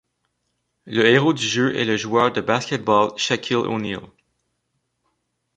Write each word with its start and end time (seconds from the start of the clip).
Le 0.87 1.05
héros 1.05 1.31
du 1.31 1.45
jeu 1.45 1.75
est 1.77 1.85
le 1.85 1.95
joueur 1.95 2.31
de 2.31 2.41
basket-ball 2.41 3.11
Shaquille 3.17 3.57
O'Neal. 3.57 4.01